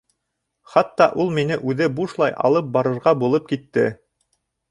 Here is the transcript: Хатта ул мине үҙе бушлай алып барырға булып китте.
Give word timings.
Хатта 0.75 1.07
ул 1.23 1.29
мине 1.35 1.57
үҙе 1.73 1.89
бушлай 1.99 2.35
алып 2.49 2.73
барырға 2.77 3.15
булып 3.25 3.47
китте. 3.55 3.87